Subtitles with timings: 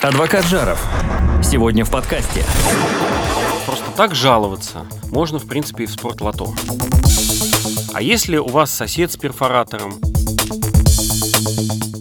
[0.00, 0.80] Адвокат Жаров.
[1.42, 2.44] Сегодня в подкасте.
[3.66, 6.46] Просто так жаловаться можно, в принципе, и в спортлото.
[7.92, 9.98] А если у вас сосед с перфоратором?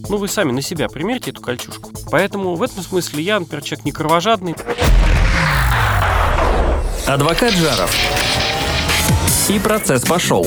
[0.10, 1.90] Ну, вы сами на себя примерьте эту кольчушку.
[2.12, 4.56] Поэтому в этом смысле я, например, человек не кровожадный.
[7.08, 7.96] Адвокат Жаров.
[9.50, 10.46] И процесс пошел.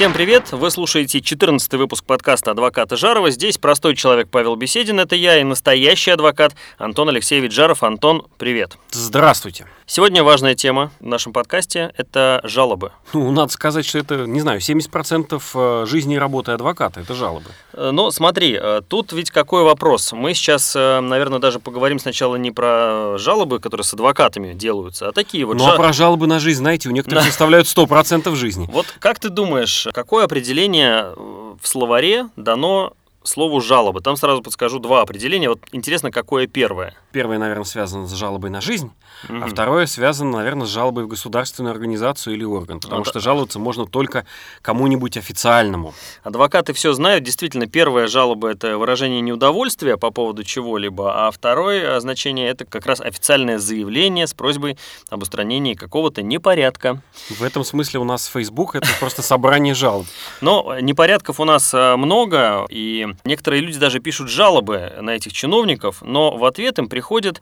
[0.00, 0.52] Всем привет!
[0.52, 3.30] Вы слушаете 14 выпуск подкаста «Адвоката Жарова».
[3.30, 7.82] Здесь простой человек Павел Беседин, это я, и настоящий адвокат Антон Алексеевич Жаров.
[7.82, 8.78] Антон, привет!
[8.92, 9.66] Здравствуйте!
[9.92, 12.92] Сегодня важная тема в нашем подкасте– это жалобы.
[13.12, 17.50] Ну, надо сказать, что это, не знаю, 70% э, жизни и работы адвоката– это жалобы.
[17.72, 20.12] Э, но смотри, э, тут ведь какой вопрос.
[20.12, 25.44] Мы сейчас, наверное, даже поговорим сначала не про жалобы, которые с адвокатами делаются, а такие
[25.44, 25.58] вот...
[25.58, 25.74] Ну, жал...
[25.74, 28.68] а про жалобы на жизнь, знаете, у некоторых составляют 100% жизни.
[28.70, 34.00] Вот как ты думаешь, какое определение в словаре дано слову жалобы.
[34.00, 35.48] Там сразу подскажу два определения.
[35.48, 36.94] Вот интересно, какое первое?
[37.12, 38.90] Первое, наверное, связано с жалобой на жизнь,
[39.28, 39.44] mm-hmm.
[39.44, 43.58] а второе связано, наверное, с жалобой в государственную организацию или орган, потому а что жаловаться
[43.58, 44.26] можно только
[44.62, 45.94] кому-нибудь официальному.
[46.22, 47.24] Адвокаты все знают.
[47.24, 53.00] Действительно, первая жалоба– это выражение неудовольствия по поводу чего-либо, а второе значение– это как раз
[53.00, 57.02] официальное заявление с просьбой об устранении какого-то непорядка.
[57.28, 60.06] В этом смысле у нас Facebook– это просто собрание жалоб.
[60.40, 66.02] Но непорядков у нас э, много, и некоторые люди даже пишут жалобы на этих чиновников,
[66.02, 67.40] но в ответ им приходят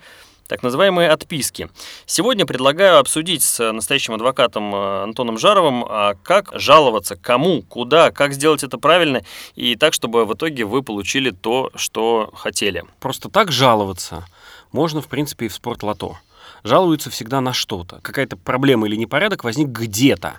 [0.49, 1.69] так называемые отписки.
[2.07, 8.33] Сегодня предлагаю обсудить с настоящим адвокатом э, Антоном Жаровым, а как жаловаться, кому, куда, как
[8.33, 9.23] сделать это правильно
[9.55, 12.85] и так, чтобы в итоге вы получили то, что хотели.
[12.99, 14.27] Просто так жаловаться
[14.73, 16.19] можно, в принципе, и в спортлото
[16.69, 17.99] жалуются всегда на что-то.
[18.03, 20.39] Какая-то проблема или непорядок возник где-то.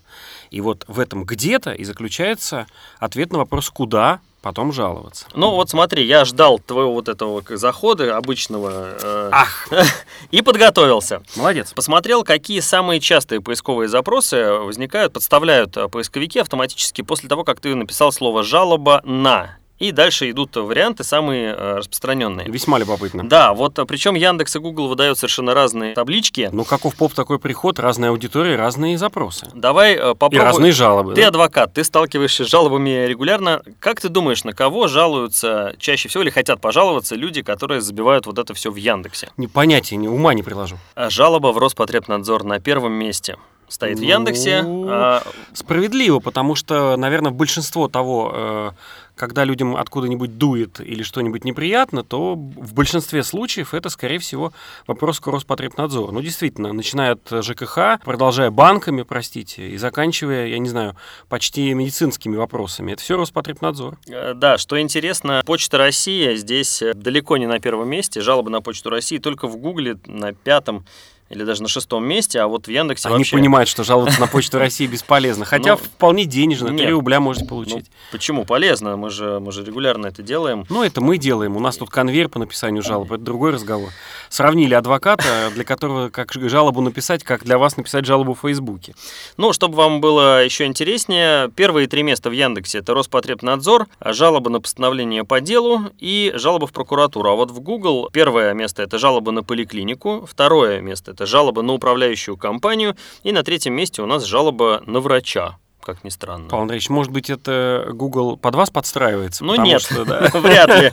[0.52, 2.68] И вот в этом где-то и заключается
[3.00, 5.26] ответ на вопрос «куда?», потом жаловаться.
[5.34, 9.68] Ну вот смотри, я ждал твоего вот этого захода обычного э, Ах.
[10.32, 11.22] и подготовился.
[11.36, 11.74] Молодец.
[11.74, 17.76] Посмотрел, какие самые частые поисковые запросы возникают, подставляют э, поисковики автоматически после того, как ты
[17.76, 19.59] написал слово «жалоба на».
[19.80, 22.48] И дальше идут варианты самые э, распространенные.
[22.50, 23.28] Весьма любопытно.
[23.28, 26.50] Да, вот э, причем Яндекс и Google выдают совершенно разные таблички.
[26.52, 29.48] Ну, каков поп такой приход, разная аудитория, разные запросы.
[29.54, 30.42] Давай э, попробуем.
[30.42, 31.16] И разные жалобы.
[31.16, 31.30] Ты да?
[31.30, 33.62] адвокат, ты сталкиваешься с жалобами регулярно.
[33.80, 38.38] Как ты думаешь, на кого жалуются чаще всего или хотят пожаловаться люди, которые забивают вот
[38.38, 39.30] это все в Яндексе?
[39.38, 40.78] Не понятия, ни ума не приложу.
[40.96, 43.38] А жалоба в Роспотребнадзор на первом месте
[43.70, 44.64] стоит в Яндексе.
[44.64, 45.24] Ну, а...
[45.54, 48.74] Справедливо, потому что, наверное, большинство того,
[49.20, 54.54] когда людям откуда-нибудь дует или что-нибудь неприятно, то в большинстве случаев это, скорее всего,
[54.88, 56.14] вопрос к Роспотребнадзору.
[56.14, 60.96] Ну, действительно, начиная от ЖКХ, продолжая банками, простите, и заканчивая, я не знаю,
[61.28, 62.94] почти медицинскими вопросами.
[62.94, 63.98] Это все Роспотребнадзор.
[64.08, 68.22] Э, да, что интересно, Почта России здесь далеко не на первом месте.
[68.22, 70.86] Жалобы на Почту России только в Гугле на пятом
[71.30, 73.36] или даже на шестом месте, а вот в Яндексе Они вообще...
[73.36, 77.86] понимают, что жаловаться на Почту России бесполезно, хотя ну, вполне денежно, 3 рубля можете получить.
[77.86, 78.98] Ну, почему полезно?
[78.98, 80.66] Мы же, мы же регулярно это делаем.
[80.70, 83.90] Ну, это мы делаем, у нас тут конвейер по написанию жалоб, это другой разговор.
[84.30, 88.96] Сравнили адвоката, для которого как жалобу написать, как для вас написать жалобу в Фейсбуке.
[89.38, 94.62] Ну, чтобы вам было еще интереснее, первые три места в Яндексе это Роспотребнадзор, жалоба на
[94.62, 97.30] постановление по делу и жалоба в прокуратуру.
[97.30, 101.74] А вот в Google первое место это жалоба на поликлинику, второе место это жалоба на
[101.74, 106.50] управляющую компанию, и на третьем месте у нас жалоба на врача как ни странно.
[106.50, 109.44] Павел Андреевич, может быть, это Google под вас подстраивается?
[109.44, 110.30] Ну нет, что, да.
[110.34, 110.92] вряд ли.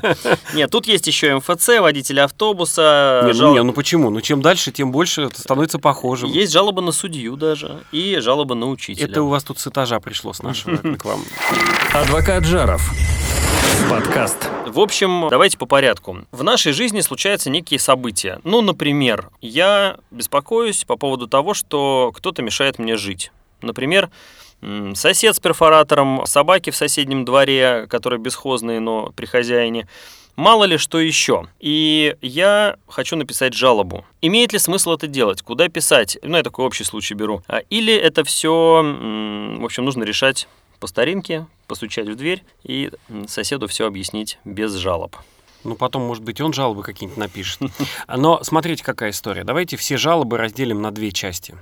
[0.54, 3.24] Нет, тут есть еще МФЦ, водитель автобуса.
[3.26, 3.48] Не, жал...
[3.48, 4.08] ну, не, ну почему?
[4.08, 6.30] Ну чем дальше, тем больше это становится похожим.
[6.30, 9.06] Есть жалоба на судью даже и жалоба на учителя.
[9.06, 11.20] Это у вас тут с этажа пришло с нашего к вам.
[11.92, 12.80] Адвокат Жаров.
[13.90, 14.50] Подкаст.
[14.66, 16.18] В общем, давайте по порядку.
[16.32, 18.40] В нашей жизни случаются некие события.
[18.44, 23.30] Ну, например, я беспокоюсь по поводу того, что кто-то мешает мне жить.
[23.62, 24.10] Например,
[24.94, 29.86] сосед с перфоратором, собаки в соседнем дворе, которые бесхозные, но при хозяине.
[30.36, 31.46] Мало ли что еще.
[31.60, 34.04] И я хочу написать жалобу.
[34.20, 35.40] Имеет ли смысл это делать?
[35.40, 36.18] Куда писать?
[36.22, 37.42] Ну, я такой общий случай беру.
[37.48, 40.46] А, или это все, в общем, нужно решать
[40.78, 42.90] по старинке, постучать в дверь и
[43.28, 45.16] соседу все объяснить без жалоб.
[45.64, 47.60] Ну, потом, может быть, он жалобы какие-нибудь напишет.
[48.08, 49.42] Но смотрите, какая история.
[49.42, 51.56] Давайте все жалобы разделим на две части.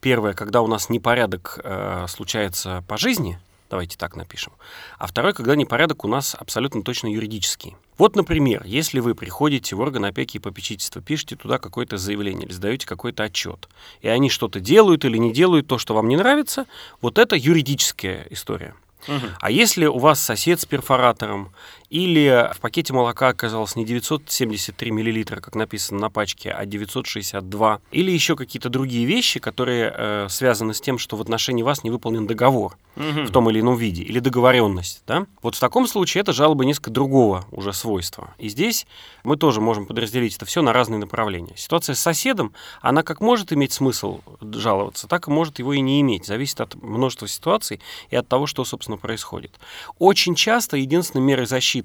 [0.00, 4.52] Первое, когда у нас непорядок э, случается по жизни, давайте так напишем.
[4.98, 7.76] А второе, когда непорядок у нас абсолютно точно юридический.
[7.96, 12.52] Вот, например, если вы приходите в орган опеки и попечительства, пишете туда какое-то заявление или
[12.52, 13.68] сдаете какой-то отчет,
[14.00, 16.66] и они что-то делают или не делают то, что вам не нравится,
[17.00, 18.74] вот это юридическая история.
[19.06, 19.26] Угу.
[19.40, 21.52] А если у вас сосед с перфоратором,
[21.90, 28.10] или в пакете молока оказалось не 973 миллилитра, как написано на пачке, а 962, или
[28.10, 32.26] еще какие-то другие вещи, которые э, связаны с тем, что в отношении вас не выполнен
[32.26, 33.26] договор Мгм.
[33.26, 35.26] в том или ином виде, или договоренность, да?
[35.40, 38.34] Вот в таком случае это жалоба несколько другого уже свойства.
[38.38, 38.86] И здесь
[39.24, 41.54] мы тоже можем подразделить это все на разные направления.
[41.56, 46.00] Ситуация с соседом, она как может иметь смысл жаловаться, так и может его и не
[46.00, 46.26] иметь.
[46.26, 47.80] Зависит от множества ситуаций
[48.10, 49.52] и от того, что, собственно, происходит.
[49.98, 51.77] Очень часто единственной мерой защиты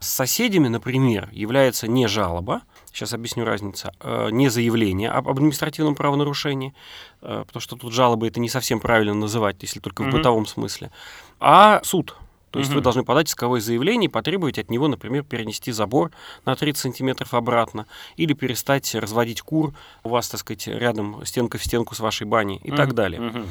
[0.00, 6.74] с соседями, например, является не жалоба, сейчас объясню разницу, э, не заявление об административном правонарушении,
[7.22, 10.16] э, потому что тут жалобы это не совсем правильно называть, если только в Мгм.
[10.16, 10.90] бытовом смысле,
[11.40, 12.16] а суд.
[12.50, 12.76] То есть Мгм.
[12.76, 16.12] вы должны подать исковое заявление и потребовать от него, например, перенести забор
[16.46, 21.64] на 30 сантиметров обратно или перестать разводить кур у вас, так сказать, рядом стенка в
[21.64, 22.94] стенку с вашей баней и так Мгм.
[22.94, 23.48] далее Мгм.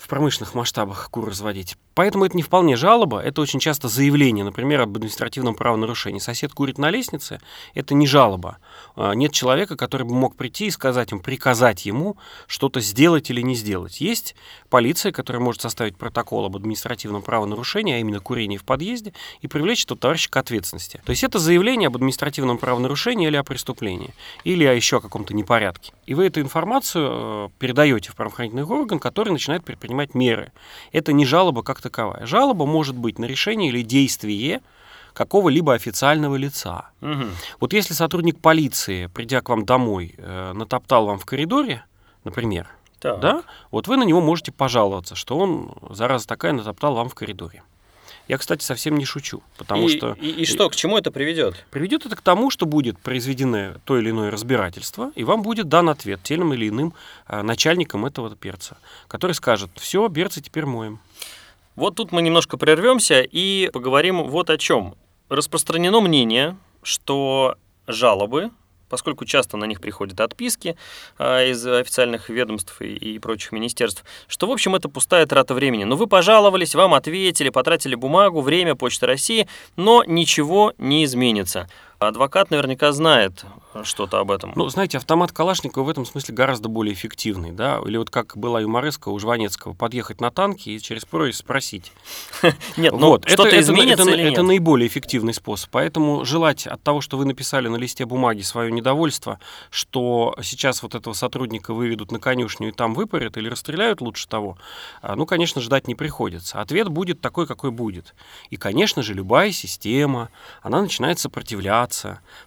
[0.00, 1.76] В промышленных масштабах кур разводить.
[1.94, 6.18] Поэтому это не вполне жалоба, это очень часто заявление, например, об административном правонарушении.
[6.18, 7.38] Сосед курит на лестнице,
[7.74, 8.56] это не жалоба.
[8.96, 12.16] А, Нет человека, который бы мог прийти и сказать ему, приказать ему
[12.46, 14.00] что-то сделать или не сделать.
[14.00, 14.34] Есть
[14.70, 19.12] полиция, которая может составить протокол об административном правонарушении, а именно курении в подъезде,
[19.42, 21.02] и привлечь этого товарища к ответственности.
[21.04, 24.14] То есть это заявление об административном правонарушении или о преступлении,
[24.44, 25.92] или о еще каком-то непорядке.
[26.06, 30.52] И вы эту информацию э, передаете в правоохранительный орган, который начинает предпринимать меры.
[30.92, 32.26] Это не жалоба как таковая.
[32.26, 34.60] Жалоба может быть на решение или действие
[35.12, 36.90] какого-либо официального лица.
[37.00, 37.30] Мгм.
[37.58, 41.84] Вот если сотрудник полиции, придя к вам домой, э, натоптал вам в коридоре,
[42.24, 42.68] например,
[43.00, 43.20] Так.
[43.20, 47.62] да, вот вы на него можете пожаловаться, что он, зараза такая, натоптал вам в коридоре.
[48.30, 51.66] Я, кстати, совсем не шучу, потому и, что и, и что, к чему это приведет?
[51.72, 55.88] приведет это к тому, что будет произведено то или иное разбирательство, и вам будет дан
[55.88, 56.94] ответ тем или иным
[57.26, 58.78] э, начальником этого перца,
[59.08, 61.00] который скажет, все, берцы теперь моем.
[61.74, 64.94] Вот тут мы немножко прервемся и поговорим вот о чем.
[65.28, 67.56] Распространено мнение, что
[67.88, 68.52] жалобы,
[68.90, 70.76] поскольку часто на них приходят отписки
[71.16, 75.84] а, из официальных ведомств и, и прочих министерств, что, в общем, это пустая трата времени.
[75.84, 81.68] Ну, вы пожаловались, вам ответили, потратили бумагу, время, Почта России, но ничего не изменится.
[82.10, 83.44] Адвокат наверняка знает
[83.84, 84.52] что-то об этом.
[84.56, 88.62] Ну, знаете, автомат Калашникова в этом смысле гораздо более эффективный, да, или вот как была
[88.62, 91.92] юмореска у Жванецкого, подъехать на танке и через проезд спросить.
[92.78, 94.48] нет, ну, вот, что-то это, это- изменится это, или это нет?
[94.48, 95.68] наиболее эффективный способ.
[95.72, 99.38] Поэтому желать от того, что вы написали на листе бумаги свое недовольство,
[99.68, 104.56] что сейчас вот этого сотрудника выведут на конюшню и там выпарят или расстреляют лучше того,
[105.02, 106.62] а, ну, конечно, ждать не приходится.
[106.62, 108.14] Ответ будет такой, какой будет.
[108.48, 110.30] И, конечно же, любая система,
[110.62, 111.89] она начинает сопротивляться,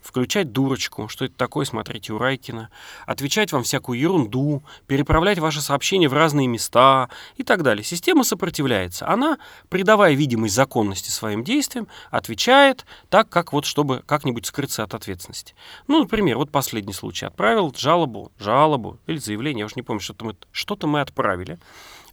[0.02, 2.70] включать дурочку, что это такое, смотрите у Райкина,
[3.06, 7.84] отвечать вам всякую ерунду, переправлять ваши сообщения в разные места и так далее.
[7.84, 9.08] Система сопротивляется.
[9.08, 9.38] Она,
[9.70, 15.56] придавая видимость законности своим действиям, отвечает так, как вот чтобы как-нибудь скрыться от ответственности.
[15.88, 17.26] Ну, например, вот последний случай.
[17.26, 21.60] Отправил жалобу, жалобу или заявление, я уж не помню, что-то мы, что-то мы отправили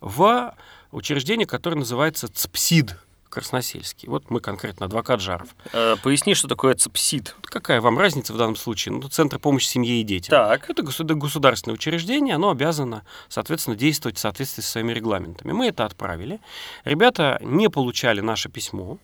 [0.00, 0.54] в
[0.92, 2.96] учреждение, которое называется ЦПСИД
[3.30, 4.08] Красносельский.
[4.08, 5.48] Вот мы конкретно адвокат Жаров.
[5.72, 7.36] Э, поясни, что такое ЦПСИД.
[7.42, 8.94] Какая вам разница в данном случае?
[8.96, 10.30] Ну, Центр помощи семье и детям.
[10.30, 10.68] Так.
[10.68, 15.52] Это государ- государственное учреждение, оно обязано, соответственно, действовать в соответствии со своими регламентами.
[15.52, 16.40] Мы это отправили.
[16.84, 18.98] Ребята не получали наше письмо.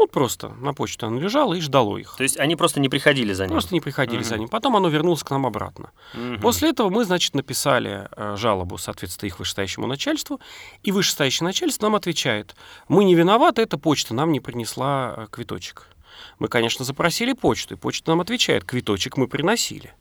[0.00, 2.14] Ну, просто на почту оно лежало и ждало их.
[2.16, 3.50] То есть они просто не приходили за ним?
[3.50, 4.40] Просто не приходили за Мгм.
[4.40, 4.48] ним.
[4.48, 5.90] Потом оно вернулось к нам обратно.
[6.14, 6.40] Мгм.
[6.40, 10.40] После этого мы, значит, написали э, жалобу, соответственно, их вышестоящему начальству,
[10.82, 12.56] и вышестоящее начальство нам отвечает,
[12.88, 15.86] мы не виноваты, эта почта нам не принесла э, квиточек.
[16.38, 19.92] Мы, конечно, запросили почту, и почта нам отвечает, квиточек мы приносили.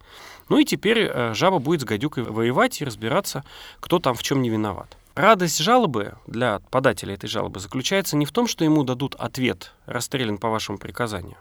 [0.47, 3.43] Ну и теперь э, жаба будет с гадюкой воевать и разбираться,
[3.81, 4.95] кто там в чем не виноват.
[5.19, 10.37] Радость жалобы для подателя этой жалобы заключается не в том, что ему дадут ответ, расстрелян
[10.37, 11.35] по вашему приказанию,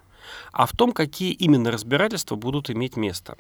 [0.51, 3.39] а в том, какие именно разбирательства будут иметь место.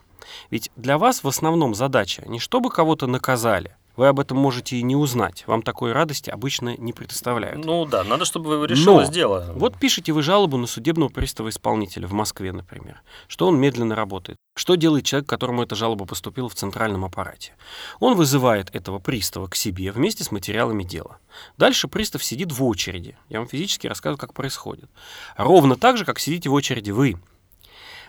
[0.48, 4.82] Ведь для вас в основном задача не чтобы кого-то наказали, вы об этом можете и
[4.82, 7.64] не узнать, вам такой радости обычно не предоставляют.
[7.64, 9.52] Ну да, надо, чтобы решилось Но дело.
[9.56, 14.38] Вот пишете вы жалобу на судебного пристава-исполнителя в Москве, например, что он медленно работает.
[14.56, 17.54] Что делает человек, которому эта жалоба поступила в центральном аппарате?
[17.98, 21.18] Он вызывает этого пристава к себе вместе с материалами дела.
[21.56, 23.16] Дальше пристав сидит в очереди.
[23.28, 24.88] Я вам физически рассказываю, как происходит.
[25.36, 27.18] Ровно так же, как сидите в очереди вы.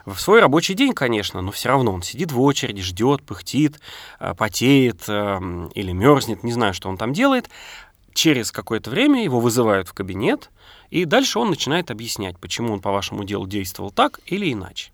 [0.06, 3.79] В свой рабочий день, конечно, но все равно он сидит в очереди, ждет, пыхтит,
[4.20, 7.50] э, потеет э, или мерзнет, не знаю, что он там делает.
[8.13, 10.50] Через какое-то время его вызывают в кабинет,
[10.89, 14.91] и дальше он начинает объяснять, почему он по вашему делу действовал так или иначе.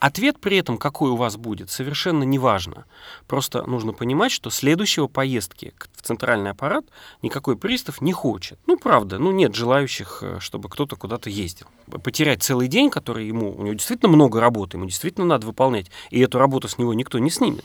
[0.00, 2.84] Ответ при этом, какой у вас будет, совершенно не важно.
[3.26, 6.84] Просто нужно понимать, что следующего поездки в центральный аппарат
[7.20, 8.60] никакой пристав не хочет.
[8.66, 11.66] Ну, правда, ну нет желающих, э, чтобы кто-то куда-то ездил.
[12.04, 16.20] Потерять целый день, который ему, у него действительно много работы, ему действительно надо выполнять, и
[16.20, 17.64] эту работу с него никто не снимет.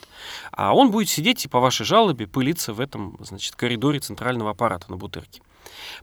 [0.51, 4.89] А он будет сидеть и по вашей жалобе пылиться в этом, значит, коридоре центрального аппарата
[4.89, 5.41] на Бутырке.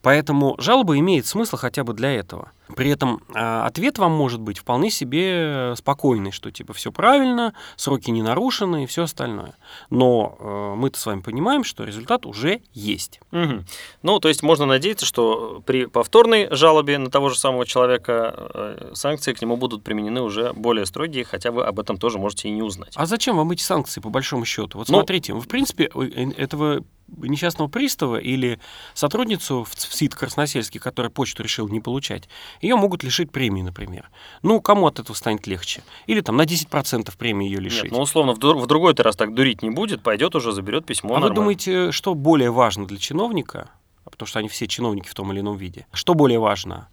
[0.02, 2.52] Поэтому жалоба имеет смысл хотя бы для этого.
[2.76, 8.10] При этом э, ответ вам может быть вполне себе спокойный, что типа все правильно, сроки
[8.10, 9.54] не нарушены и все остальное.
[9.90, 13.20] Но э, мы-то с вами понимаем, что результат уже есть.
[13.32, 13.64] Угу.
[14.02, 18.90] Ну, то есть можно надеяться, что при повторной жалобе на того же самого человека э,
[18.94, 22.52] санкции к нему будут применены уже более строгие, хотя вы об этом тоже можете и
[22.52, 22.92] не узнать.
[22.94, 24.78] А зачем вам эти санкции по большому счету?
[24.78, 25.90] Вот ну, смотрите, в принципе
[26.36, 26.84] этого
[27.18, 28.58] несчастного пристава или
[28.94, 32.28] сотрудницу в СИД Красносельский, которая почту решил не получать,
[32.60, 34.10] ее могут лишить премии, например.
[34.42, 35.82] Ну, кому от этого станет легче?
[36.06, 37.84] Или там на 10% премии ее лишить.
[37.84, 41.10] Нет, ну, условно, в, в другой раз так дурить не будет, пойдет уже, заберет письмо.
[41.10, 41.28] А нормально.
[41.28, 43.70] вы думаете, что более важно для чиновника,
[44.04, 46.88] потому что они все чиновники в том или ином виде, что более важно?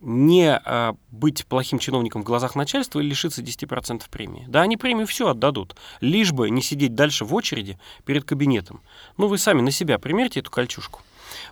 [0.00, 4.44] Не а, быть плохим чиновником в глазах начальства или лишиться 10% премии.
[4.48, 8.80] Да, они премию все отдадут, лишь бы не сидеть дальше в очереди перед кабинетом.
[9.16, 11.02] Ну, вы сами на себя примерьте эту кольчушку.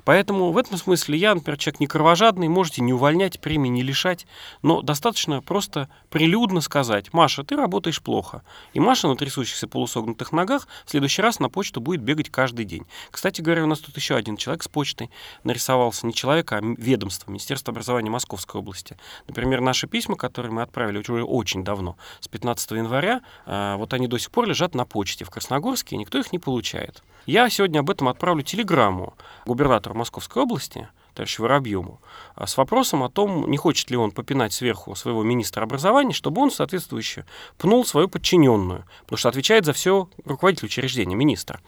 [0.04, 4.26] Поэтому в этом смысле я, например, человек не кровожадный, можете не увольнять, премии не лишать,
[4.62, 8.42] но достаточно просто прилюдно сказать, Маша, ты работаешь плохо.
[8.72, 12.86] И Маша на трясущихся полусогнутых ногах в следующий раз на почту будет бегать каждый день.
[13.10, 15.10] Кстати говоря, у нас тут еще один человек с почтой
[15.44, 18.96] нарисовался, не человек, а ведомство, Министерство образования Московской области.
[19.28, 24.06] Например, наши письма, которые мы отправили уже очень давно, с 15 января, а, вот они
[24.08, 27.02] до сих пор лежат на почте в Красногорске, и никто их не получает.
[27.26, 29.14] Я сегодня об этом отправлю телеграмму
[29.46, 32.00] губернатору Московской области, товарищу Воробьеву,
[32.34, 36.42] а, с вопросом о том, не хочет ли он попинать сверху своего министра образования, чтобы
[36.42, 37.24] он соответствующе
[37.58, 41.60] пнул свою подчиненную, потому что отвечает за все руководитель учреждения, министра.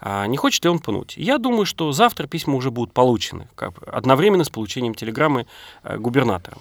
[0.00, 1.14] А не хочет ли он пнуть?
[1.16, 5.46] Я думаю, что завтра письма уже будут получены, как одновременно с получением телеграммы
[5.82, 6.56] э, губернатора.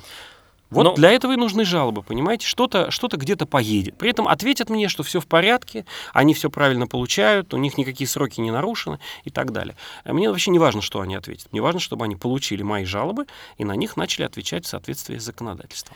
[0.70, 0.94] Вот Но...
[0.94, 2.48] для этого и нужны жалобы, понимаете?
[2.48, 3.98] Что-то что где-то поедет.
[3.98, 8.08] При этом ответят мне, что все в порядке, они все правильно получают, у них никакие
[8.08, 9.76] сроки не нарушены и так далее.
[10.04, 11.52] А мне вообще не важно, что они ответят.
[11.52, 13.26] Мне важно, чтобы они получили мои жалобы
[13.58, 15.96] и на них начали отвечать в соответствии с законодательством.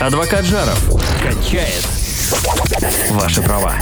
[0.00, 0.78] Адвокат Жаров
[1.22, 1.86] качает
[3.10, 3.74] ваши права.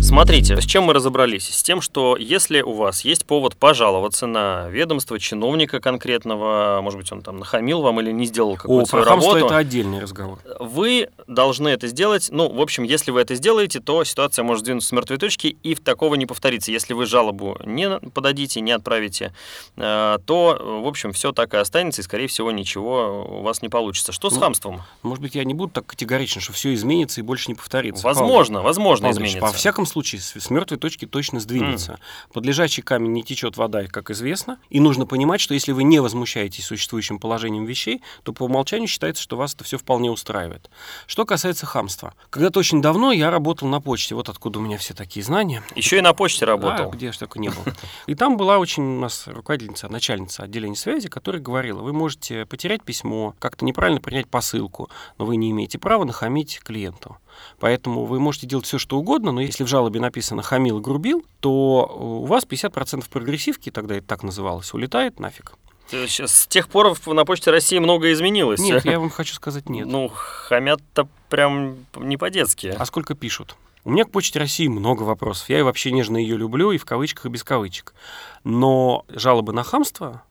[0.00, 1.48] Смотрите, с чем мы разобрались?
[1.52, 7.10] С тем, что если у вас есть повод пожаловаться на ведомство чиновника конкретного, может быть,
[7.10, 9.46] он там нахамил вам или не сделал какую-то свою работу.
[9.46, 10.38] это отдельный разговор.
[10.60, 12.28] Вы должны это сделать.
[12.30, 15.74] Ну, в общем, если вы это сделаете, то ситуация может сдвинуться с мертвой точки и
[15.74, 16.70] в такого не повторится.
[16.70, 19.34] Если вы жалобу не подадите, не отправите,
[19.76, 23.68] э, то, в общем, все так и останется, и, скорее всего, ничего у вас не
[23.68, 24.12] получится.
[24.12, 24.40] Что с ну,
[24.76, 25.08] хамством?
[25.08, 28.04] Может быть, я не буду так категорично, что все изменится и больше не повторится.
[28.04, 29.40] Возможно, Павел, возможно Павел изменится.
[29.40, 31.92] По всяком случае, с, с мертвой точки точно сдвинется.
[31.92, 32.32] Mm.
[32.34, 34.58] Под лежачий камень не течет вода, как известно.
[34.70, 39.22] И нужно понимать, что если вы не возмущаетесь существующим положением вещей, то по умолчанию считается,
[39.22, 40.70] что вас это все вполне устраивает.
[41.06, 42.14] Что касается хамства.
[42.30, 44.14] Когда-то очень давно я работал на почте.
[44.14, 45.62] Вот откуда у меня все такие знания.
[45.74, 46.90] Еще и на почте работал.
[46.90, 47.62] Да, где же только не был.
[48.06, 52.82] И там была очень у нас руководительница, начальница отделения связи, которая говорила, вы можете потерять
[52.82, 54.28] письмо, как-то неправильно принять
[54.66, 57.16] посылку, но вы не имеете права нахамить клиенту.
[57.58, 61.24] Поэтому вы можете делать все, что угодно, но если в жалобе написано «хамил и грубил»,
[61.40, 65.54] то у вас 50% прогрессивки, тогда это так называлось, улетает нафиг.
[65.88, 68.60] С тех пор на Почте России многое изменилось.
[68.60, 69.86] Нет, я вам хочу сказать нет.
[69.86, 72.74] Ну, хамят-то прям не по-детски.
[72.76, 73.56] А сколько пишут?
[73.84, 75.48] У меня к Почте России много вопросов.
[75.48, 77.94] Я и вообще нежно ее люблю, и в кавычках, и без кавычек.
[78.42, 80.22] Но жалобы на хамство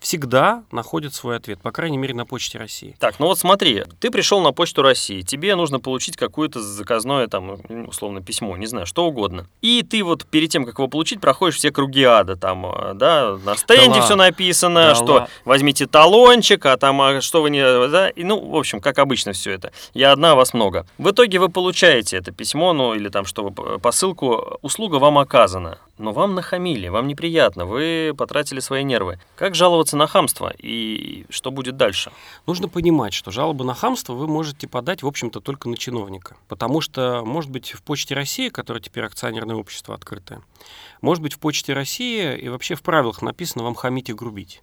[0.00, 2.96] всегда находит свой ответ, по крайней мере, на Почте России.
[2.98, 7.58] Так, ну вот смотри, ты пришел на Почту России, тебе нужно получить какое-то заказное, там,
[7.86, 9.46] условно, письмо, не знаю, что угодно.
[9.60, 13.36] И ты вот перед тем, как его получить, проходишь все круги ада, там, э, да,
[13.44, 15.28] на стенде да все написано, да что ла.
[15.44, 19.32] возьмите талончик, а там, а что вы не, да, и, ну, в общем, как обычно
[19.32, 19.72] все это.
[19.92, 20.86] Я одна, вас много.
[20.96, 26.12] В итоге вы получаете это письмо, ну, или там, что посылку, услуга вам оказана, но
[26.12, 29.20] вам нахамили, вам неприятно, вы потратили свои нервы.
[29.36, 32.10] Как жаловаться на хамство и что будет дальше?
[32.46, 36.36] Нужно понимать, что жалобы на хамство вы можете подать, в общем-то, только на чиновника.
[36.48, 40.42] Потому что, может быть, в Почте России, которая теперь акционерное общество открытое,
[41.00, 44.62] может быть, в Почте России и вообще в правилах написано вам хамить и грубить.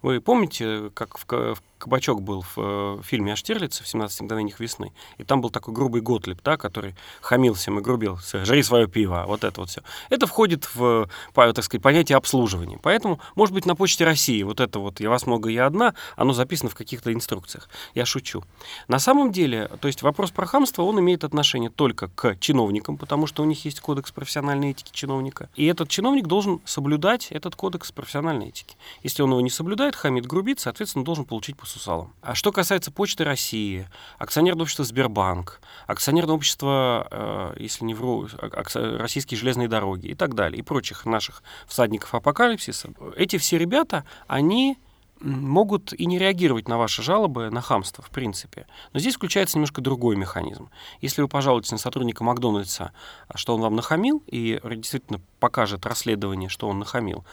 [0.00, 4.60] Вы помните, как в, в кабачок был в э, фильме о Штирлице в «17 мгновениях
[4.60, 8.86] весны», и там был такой грубый Готлиб, да, который хамил всем и грубил, жри свое
[8.88, 9.82] пиво, вот это вот все.
[10.10, 12.78] Это входит в, по- так сказать, понятие обслуживания.
[12.82, 16.32] Поэтому, может быть, на Почте России вот это вот «я вас много, я одна», оно
[16.32, 17.68] записано в каких-то инструкциях.
[17.94, 18.44] Я шучу.
[18.88, 23.26] На самом деле, то есть вопрос про хамство, он имеет отношение только к чиновникам, потому
[23.26, 25.48] что у них есть кодекс профессиональной этики чиновника.
[25.54, 28.76] И этот чиновник должен соблюдать этот кодекс профессиональной этики.
[29.02, 32.14] Если он его не соблюдает, хамит, грубит, соответственно, должен получить по сусалам.
[32.22, 38.28] А что касается Почты России, акционерного общества Сбербанк, акционерного общества, э, если не вру,
[38.74, 44.78] Российские железные дороги и так далее, и прочих наших всадников апокалипсиса, эти все ребята, они
[45.20, 48.66] могут и не реагировать на ваши жалобы на хамство, в принципе.
[48.92, 50.70] Но здесь включается немножко другой механизм.
[51.00, 52.92] Если вы пожалуетесь на сотрудника Макдональдса,
[53.34, 57.24] что он вам нахамил, и действительно покажет расследование, что он нахамил,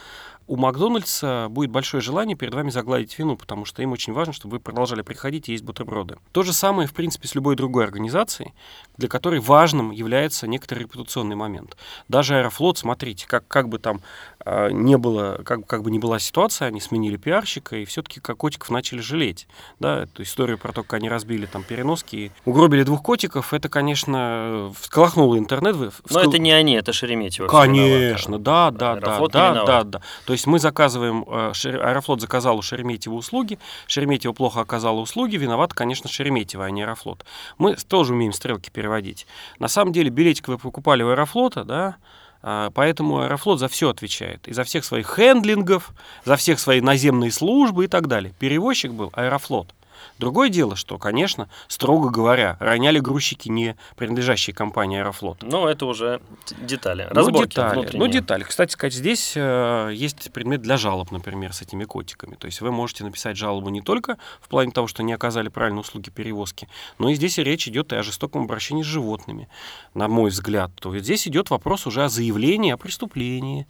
[0.47, 4.53] у Макдональдса будет большое желание перед вами загладить вину, потому что им очень важно, чтобы
[4.57, 6.17] вы продолжали приходить и есть бутерброды.
[6.31, 8.53] То же самое, в принципе, с любой другой организацией,
[8.97, 11.75] для которой важным является некоторый репутационный момент.
[12.09, 14.01] Даже Аэрофлот, смотрите, как, как бы там
[14.45, 18.69] э, не было, как, как бы не была ситуация, они сменили пиарщика, и все-таки котиков
[18.69, 19.47] начали жалеть.
[19.79, 23.67] Да, эту историю про то, как они разбили там переноски и угробили двух котиков, это,
[23.69, 25.75] конечно, всколыхнуло интернет.
[25.75, 27.47] вы- Но вскол- это не они, это Шереметьево.
[27.47, 29.65] Конечно, да, да, да, да, виноват.
[29.65, 30.01] да, да.
[30.36, 36.10] Есть мы заказываем, э, Аэрофлот заказал у Шереметьево услуги, Шереметьево плохо оказало услуги, виноват, конечно,
[36.10, 37.25] Шереметьево, а не Аэрофлот.
[37.58, 39.27] Мы тоже умеем стрелки переводить.
[39.60, 41.96] На самом деле билетик вы покупали у Аэрофлота, да,
[42.42, 44.46] а, Поэтому Аэрофлот за все отвечает.
[44.50, 45.91] И за всех своих handling ов,
[46.25, 48.34] за всех свои наземные службы и так далее.
[48.38, 49.74] Перевозчик был Аэрофлот.
[50.19, 55.39] Другое дело, что, конечно, строго говоря, роняли грузчики, не принадлежащие компании Аэрофлот.
[55.41, 56.21] Ну, это уже
[56.62, 57.07] детали.
[57.09, 57.75] Ну, Разборки детали.
[57.75, 58.12] Ну, внутренние.
[58.21, 58.43] детали.
[58.43, 62.35] Кстати сказать, здесь э, есть предмет для жалоб, например, с этими котиками.
[62.35, 65.81] То есть вы можете написать жалобу не только в плане того, что не оказали правильные
[65.81, 66.67] услуги перевозки,
[67.00, 69.47] но и здесь и речь идет и о жестоком обращении с животными,
[69.93, 70.71] на мой взгляд.
[70.79, 73.67] То есть здесь идет вопрос уже о заявлении о преступлении.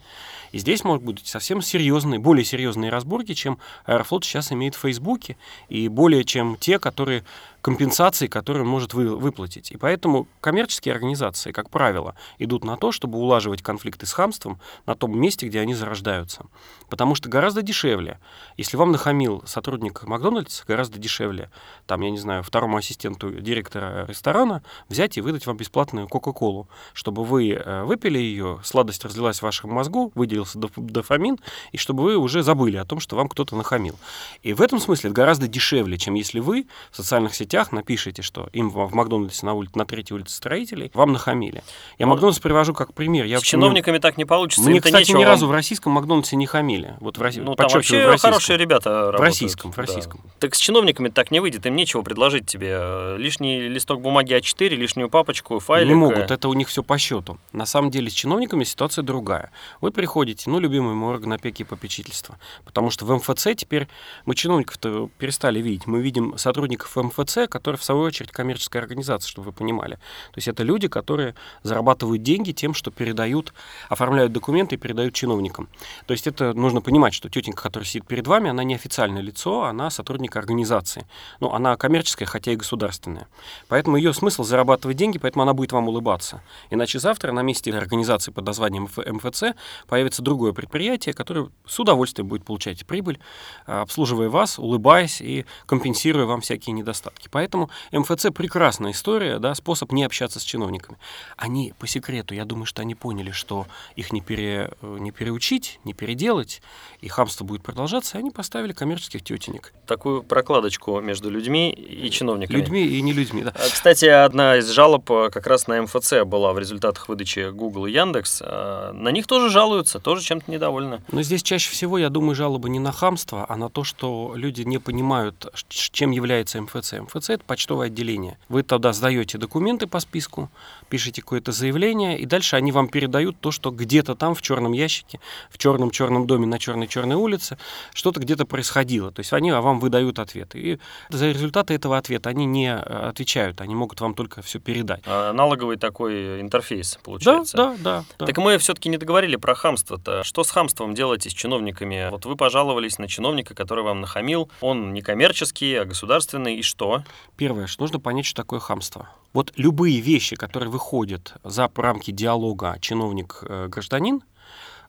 [0.51, 5.38] И здесь могут быть совсем серьезные, более серьезные разборки, чем Аэрофлот сейчас имеет в Фейсбуке,
[5.70, 7.24] и более чем те, которые
[7.66, 9.72] компенсации, которые он может вы- выплатить.
[9.72, 14.94] И поэтому коммерческие организации, как правило, идут на то, чтобы улаживать конфликты с хамством на
[14.94, 16.46] том месте, где они зарождаются.
[16.92, 18.20] Потому что гораздо дешевле,
[18.56, 21.50] если вам нахамил сотрудник Макдональдса, гораздо дешевле,
[21.88, 27.24] там, я не знаю, второму ассистенту директора ресторана взять и выдать вам бесплатную Кока-Колу, чтобы
[27.24, 31.40] вы э, выпили ее, сладость разлилась в вашем мозгу, выделился доф- дофамин,
[31.72, 33.96] и чтобы вы уже забыли о том, что вам кто-то нахамил.
[34.44, 38.50] И в этом смысле это гораздо дешевле, чем если вы в социальных сетях напишите, что
[38.53, 41.63] им в в Макдональдсе на, улице, на третьей улице строителей вам нахамили.
[41.98, 43.25] Я Макдональдс привожу как пример.
[43.25, 44.70] Я С вообще не- чиновниками так не получится.
[44.70, 46.96] Мне, кстати, ни вам- разу в российском Макдональдсе не хамили.
[47.00, 48.31] Вот в России, Ну, там вообще в российском.
[48.31, 49.22] хорошие ребята работают.
[49.22, 49.81] российском, в да.
[49.81, 50.22] российском.
[50.39, 52.75] Так с чиновниками так не выйдет, им нечего предложить тебе.
[52.79, 55.87] Э, Лишний листок бумаги А4, лишнюю папочку, файлик.
[55.89, 57.37] Не могут, э, это у них все по счету.
[57.53, 59.51] На самом деле с чиновниками ситуация другая.
[59.81, 63.87] Вы приходите, ну, любимый мой орган опеки и попечительства, потому что в МФЦ теперь
[64.25, 65.87] мы чиновников-то перестали видеть.
[65.87, 69.96] Мы видим сотрудников МФЦ, которые в свою очередь коммерческая организация, чтобы вы понимали.
[69.96, 73.53] То есть это люди, которые зарабатывают деньги тем, что передают,
[73.90, 75.68] оформляют документы и передают чиновникам.
[76.05, 79.64] То есть это нужно понимать, что тетенька, которая сидит перед вами, она не официальное лицо,
[79.64, 81.05] она сотрудник организации.
[81.40, 83.27] Ну, она коммерческая, хотя и государственная.
[83.68, 86.42] Поэтому ее смысл зарабатывать деньги, поэтому она будет вам улыбаться.
[86.70, 89.55] Иначе завтра на месте организации под названием МФЦ
[89.88, 93.20] появится другое предприятие, которое с удовольствием будет получать прибыль,
[93.66, 97.25] а, обслуживая вас, улыбаясь и компенсируя вам всякие недостатки.
[97.29, 100.98] Поэтому МФЦ прекрасная история, да, способ не общаться с чиновниками.
[101.38, 105.79] Они, по секрету, я думаю, что они поняли, что их не, пере, э, не переучить,
[105.83, 106.61] не переделать,
[107.01, 109.74] и хамство будет продолжаться, и они поставили коммерческих тетенек.
[109.85, 112.57] Такую прокладочку между людьми и чиновниками.
[112.57, 113.53] Людьми и не людьми, да.
[113.55, 117.85] А, Кстати, одна из жалоб э, как раз на МФЦ была в результатах выдачи Google
[117.88, 118.42] и Яндекс.
[118.44, 121.01] А, На них тоже жалуются, тоже чем-то недовольны.
[121.11, 124.64] Но здесь чаще всего, я думаю, жалобы не на хамство, а на то, что люди
[124.64, 126.94] не понимают, чем является МФЦ.
[127.16, 128.38] МФЦ– это почтовое отделение.
[128.50, 130.50] Вы туда сдаете документы по списку,
[130.90, 135.20] пишете какое-то заявление, и дальше они вам передают то, что где-то там в черном ящике,
[135.50, 137.58] в черном-черном доме на черной-черной улице
[137.94, 139.12] что-то где-то происходило.
[139.12, 140.56] То есть они а вам выдают ответ.
[140.56, 145.01] И за результаты этого ответа они не э, отвечают, они могут вам только все передать.
[145.06, 147.58] А, Аналоговый такой интерфейс Да, получается.
[147.58, 148.06] да, да.
[148.20, 148.25] да.
[148.25, 150.24] Так мы все-таки не договорили про хамство-то.
[150.24, 152.10] Что с хамством делаете с чиновниками?
[152.12, 154.50] Вот вы пожаловались на чиновника, который вам нахамил.
[154.62, 156.58] Он не коммерческий, а государственный.
[156.58, 157.04] И что?
[157.35, 159.09] Первое, что нужно понять, что такое хамство.
[159.33, 164.24] Вот любые вещи, которые выходят за рамки диалога чиновник-гражданин,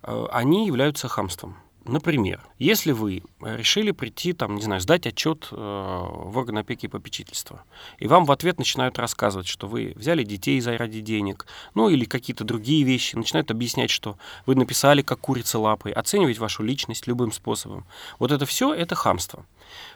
[0.02, 1.56] э, они являются хамством.
[1.88, 6.88] Например, если вы решили прийти, там, не знаю, сдать отчет э, в орган опеки и
[6.88, 7.62] попечительства,
[7.98, 12.44] и вам в ответ начинают рассказывать, что вы взяли детей заради денег, ну или какие-то
[12.44, 17.84] другие вещи, начинают объяснять, что вы написали как курица лапой, оценивать вашу личность любым способом.
[18.18, 19.44] Вот это все это хамство.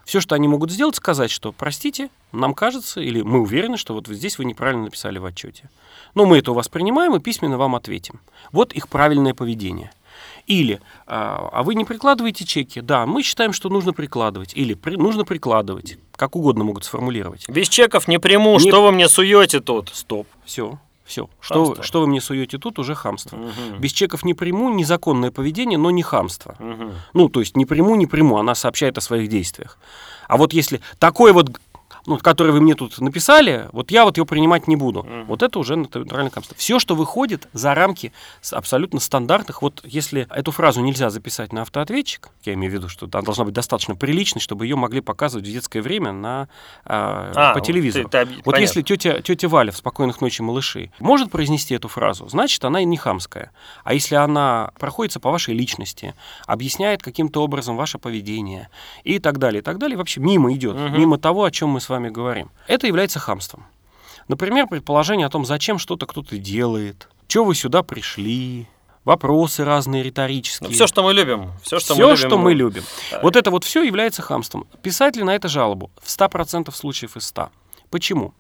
[0.05, 4.07] Все, что они могут сделать, сказать, что, простите, нам кажется, или мы уверены, что вот
[4.09, 5.71] здесь вы неправильно написали в отчете.
[6.15, 8.21] Но мы это у вас принимаем и письменно вам ответим.
[8.53, 9.93] Вот их правильное поведение.
[10.47, 12.81] Или, а, а вы не прикладываете чеки?
[12.81, 14.53] Да, мы считаем, что нужно прикладывать.
[14.55, 15.99] Или при, нужно прикладывать.
[16.17, 17.49] Как угодно могут сформулировать.
[17.49, 19.91] Без чеков не приму, Не- что вы мне суете тут?
[19.93, 20.27] Стоп.
[20.45, 20.79] Все.
[21.05, 21.29] Все.
[21.41, 21.85] Что, Хамство.
[21.85, 23.37] что вы мне суете тут, уже хамство.
[23.37, 23.81] Мгм.
[23.81, 26.55] Без чеков не приму, незаконное поведение, но не хамство.
[26.61, 26.93] Мгм.
[27.15, 29.77] Ну, то есть не приму, не приму, она сообщает о своих действиях.
[30.29, 31.51] А вот если такой вот,
[32.11, 35.07] ну, который вы мне тут написали, вот я вот его принимать не буду.
[35.27, 36.57] Вот это уже натуральное хамство.
[36.57, 38.13] Все, что выходит за рамки
[38.53, 43.09] абсолютно стандартных, вот если эту фразу нельзя записать на автоответчик, я имею в виду, что
[43.13, 46.49] она должна быть достаточно приличной, чтобы ее могли показывать в детское время на,
[46.85, 48.09] а, А, по вот телевизору.
[48.09, 48.61] ты- ты объ- вот понятно.
[48.63, 52.97] если тетя, тетя Валя в «Спокойных ночи, малыши» может произнести эту фразу, значит, она не
[52.97, 53.53] хамская.
[53.85, 56.15] А если она проходится по вашей личности,
[56.47, 58.69] объясняет каким-то образом ваше поведение
[59.05, 60.99] и так далее, и так далее, вообще мимо идет, Мгм.
[60.99, 63.67] мимо того, о чем мы с вами говорим, это является хамством.
[64.29, 68.67] Например, предположение о том, зачем что-то кто-то делает, что вы сюда пришли,
[69.05, 70.71] вопросы разные риторические.
[70.71, 71.53] все, Ну, что мы любим.
[71.63, 72.29] Все, что Всё, мы любим.
[72.29, 72.83] что мы любим.
[73.11, 73.23] Так.
[73.23, 74.67] Вот это вот все является хамством.
[74.83, 75.91] Писать ли на это жалобу?
[76.01, 77.51] В 100% случаев из 100.
[77.91, 78.35] Почему?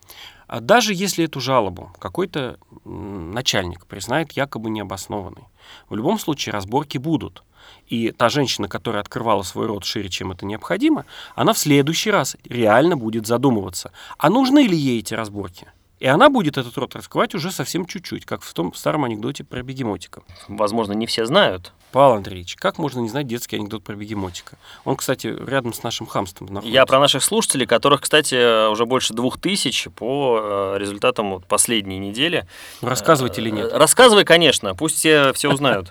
[0.46, 5.44] А Даже если эту жалобу какой-то начальник признает якобы необоснованной,
[5.88, 7.44] в любом случае разборки будут.
[7.86, 11.04] И та женщина, которая открывала свой рот шире, чем это необходимо,
[11.36, 15.68] она в следующий раз реально будет задумываться, а нужны ли ей эти разборки.
[16.00, 19.62] И она будет этот рот раскрывать уже совсем чуть-чуть, как в том старом анекдоте про
[19.62, 20.22] бегемотика.
[20.48, 21.72] Возможно, не все знают.
[21.92, 24.57] Павел Андреевич, как можно не знать детский анекдот про бегемотика?
[24.85, 26.72] Он, кстати, рядом с нашим хамством находится.
[26.72, 31.98] Я про наших слушателей, которых, кстати, уже больше двух тысяч по э, результатам вот последней
[31.98, 32.46] недели.
[32.81, 33.72] Рассказывать или нет?
[33.72, 35.90] Э, Рассказывай, конечно, пусть все, все узнают.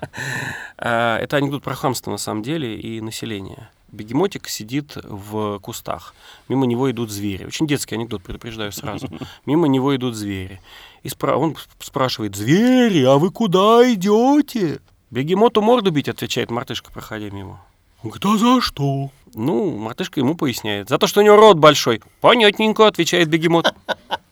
[0.78, 3.70] А, Это анекдот про хамство на самом деле и население.
[3.92, 6.14] Бегемотик сидит в кустах.
[6.48, 7.46] Мимо него идут звери.
[7.46, 9.10] Очень детский анекдот, предупреждаю сразу.
[9.46, 10.62] Мимо него идут звери.
[11.04, 14.80] И спра- он спрашивает, звери, а вы куда идете?
[15.12, 17.62] Бегемоту морду бить, отвечает мартышка, проходя мимо.
[18.04, 19.10] А за что?
[19.34, 20.88] Ну, мартышка ему поясняет.
[20.90, 22.02] За то, что у него рот большой.
[22.22, 23.74] Понятненько, отвечает бегемот.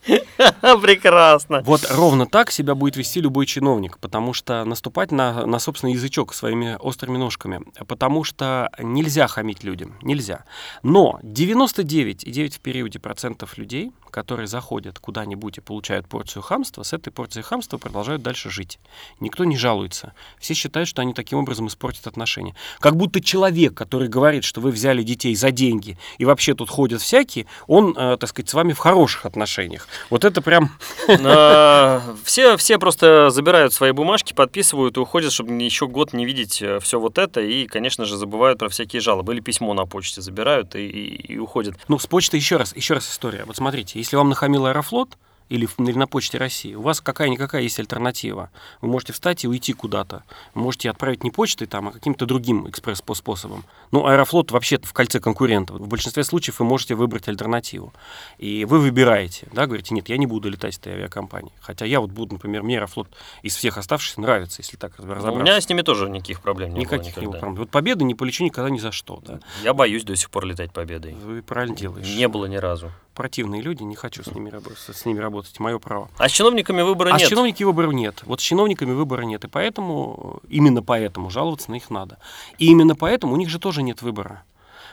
[0.81, 1.61] Прекрасно.
[1.65, 6.33] Вот ровно так себя будет вести любой чиновник, потому что наступать на, на собственный язычок
[6.33, 10.45] своими острыми ножками, потому что нельзя хамить людям, нельзя.
[10.81, 17.11] Но 99,9 в периоде процентов людей, которые заходят куда-нибудь и получают порцию хамства, с этой
[17.11, 18.79] порцией хамства продолжают дальше жить.
[19.19, 20.13] Никто не жалуется.
[20.39, 22.55] Все считают, что они таким образом испортят отношения.
[22.79, 26.99] Как будто человек, который говорит, что вы взяли детей за деньги и вообще тут ходят
[26.99, 29.87] всякие, он, э, так сказать, с вами в хороших отношениях.
[30.09, 30.71] Вот это прям
[31.07, 36.63] Э, Все, все просто забирают свои бумажки, подписывают и уходят, чтобы еще год не видеть
[36.81, 37.39] все вот это.
[37.41, 39.33] И, конечно же, забывают про всякие жалобы.
[39.33, 41.75] Или письмо на почте забирают и, и- и уходят.
[41.87, 43.43] Ну, с почты еще раз, еще раз история.
[43.45, 45.17] Вот смотрите, если вам нахамил Аэрофлот
[45.49, 48.49] или, в- или на почте России, у вас какая-никакая есть альтернатива.
[48.81, 50.23] Вы можете встать и уйти куда-то.
[50.53, 53.63] Вы можете отправить не почтой, там, а каким-то другим экспресс-способом.
[53.91, 55.77] Ну, Аэрофлот вообще в кольце конкурентов.
[55.79, 57.93] В большинстве случаев вы можете выбрать альтернативу.
[58.37, 61.53] И вы выбираете, да, говорите, нет, я не буду летать с этой авиакомпанией.
[61.61, 63.07] Хотя я вот буду, например, мне Аэрофлот
[63.43, 65.31] из всех оставшихся нравится, если так разобраться.
[65.31, 67.39] У меня с ними тоже никаких проблем не Никаких было не было никогда.
[67.39, 67.55] проблем.
[67.63, 69.21] Вот победы не полечу никогда ни за что.
[69.25, 69.39] Да.
[69.63, 71.13] Я боюсь до сих пор летать победой.
[71.13, 72.07] Вы правильно делаешь.
[72.07, 72.91] Не было ни разу.
[73.13, 76.09] противные люди, не хочу с ними работать, с ними работать, мое право.
[76.17, 77.27] А с чиновниками выбора а нет.
[77.27, 78.23] с чиновниками выбора нет.
[78.25, 82.17] Вот с чиновниками выбора нет, и поэтому, именно поэтому жаловаться на них надо.
[82.57, 84.43] И именно поэтому у них же тоже нет выбора.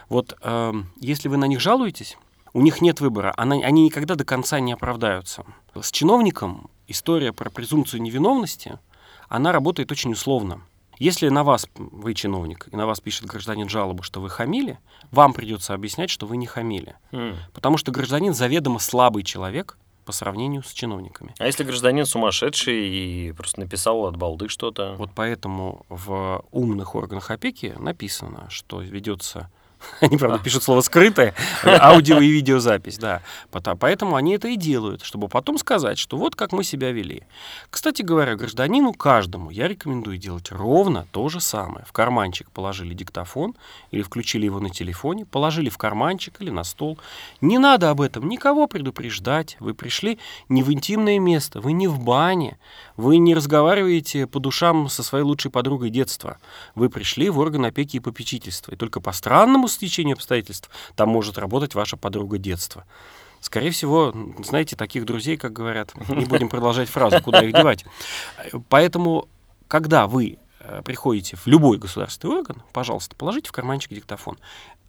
[0.09, 2.17] Вот эм, если вы на них жалуетесь,
[2.53, 5.43] у них нет выбора, она, они никогда до конца не оправдаются.
[5.79, 8.79] С чиновником история про презумпцию невиновности,
[9.27, 10.61] она работает очень условно.
[10.97, 14.79] Если на вас, вы чиновник, и на вас пишет гражданин жалобу, что вы хамили,
[15.11, 16.95] вам придется объяснять, что вы не хамили.
[17.11, 17.35] М.
[17.53, 21.33] Потому что гражданин заведомо слабый человек по сравнению с чиновниками.
[21.39, 24.95] А если гражданин сумасшедший и просто написал от балды что-то?
[24.97, 29.49] Вот поэтому в умных органах опеки написано, что ведется
[30.01, 33.21] Они, правда, пишут слово «скрытое», аудио и видеозапись, да.
[33.51, 37.23] Поэтому они это и делают, чтобы потом сказать, что вот как мы себя вели.
[37.69, 41.85] Кстати говоря, гражданину каждому я рекомендую делать ровно то же самое.
[41.85, 43.55] В карманчик положили диктофон
[43.91, 46.99] или включили его на телефоне, положили в карманчик или на стол.
[47.41, 49.57] Не надо об этом никого предупреждать.
[49.59, 50.19] Вы пришли
[50.49, 52.57] не в интимное место, вы не в бане,
[52.97, 56.37] вы не разговариваете по душам со своей лучшей подругой детства.
[56.75, 58.71] Вы пришли в орган опеки и попечительства.
[58.71, 62.85] И только по странному стечению обстоятельств там может работать ваша подруга детства.
[63.45, 64.11] Скорее всего,
[64.43, 67.85] знаете, таких друзей, как говорят, не будем продолжать фразу, куда их девать.
[68.69, 69.27] Поэтому,
[69.67, 74.39] когда вы э, приходите в любой государственный орган, пожалуйста, положите в карманчик диктофон.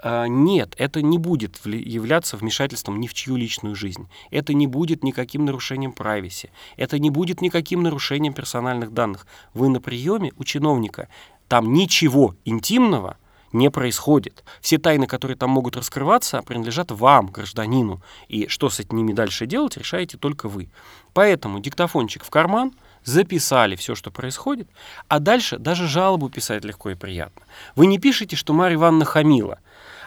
[0.03, 4.09] Э, нет, это не будет являться вмешательством ни в чью личную жизнь.
[4.31, 6.51] Это не будет никаким нарушением прависи.
[6.79, 9.27] Это не будет никаким нарушением персональных данных.
[9.53, 11.09] Вы на приеме у чиновника.
[11.49, 13.19] Там ничего интимного
[13.57, 14.45] не происходит.
[14.61, 18.03] Все тайны, которые там могут раскрываться, принадлежат вам, гражданину.
[18.29, 20.69] И что с ними дальше делать, решаете только вы.
[21.13, 22.73] Поэтому диктофончик в карман,
[23.05, 24.69] записали все, что происходит,
[25.09, 27.43] а дальше даже жалобу писать легко и приятно.
[27.77, 29.61] Вы не пишете, что Марья Ивановна хамила,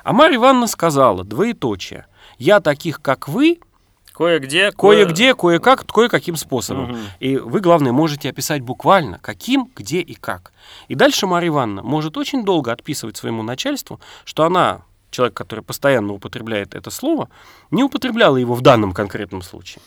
[0.04, 2.06] а Марья Ивановна сказала, двоеточие,
[2.38, 3.60] «Я таких, как вы,
[4.20, 4.74] Кое-где.
[4.74, 6.92] Кое-где, кое-как, кое-каким способом.
[6.92, 6.98] Угу.
[7.22, 10.52] И вы, главное, можете описать буквально, каким, где и как.
[10.90, 16.12] И дальше Марья Ивановна может очень долго отписывать своему начальству, что она, человек, который постоянно
[16.12, 17.30] употребляет это слово,
[17.72, 19.82] не употребляла его в данном конкретном случае.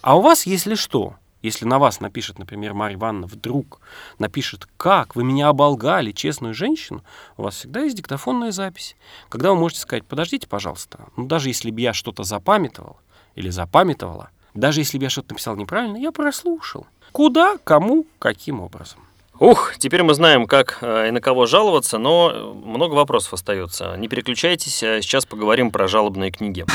[0.00, 3.82] А у вас, если что, если на вас напишет, например, Марья Ивановна, вдруг
[4.18, 7.04] напишет, как вы меня оболгали, честную женщину,
[7.36, 8.96] у вас всегда есть диктофонная запись,
[9.28, 12.96] когда вы можете сказать, подождите, пожалуйста, ну даже если бы я что-то запамятовал,
[13.38, 14.30] или запамятовала.
[14.54, 16.86] Даже если бы я что-то написал неправильно, я прослушал.
[17.12, 19.00] Куда, кому, каким образом.
[19.38, 23.94] Ух, теперь мы знаем, как э, и на кого жаловаться, но много вопросов остается.
[23.96, 26.66] Не переключайтесь, а сейчас поговорим про жалобные книги.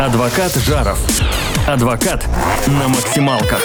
[0.00, 0.98] Адвокат Жаров.
[1.68, 2.26] Адвокат
[2.66, 3.62] на максималках.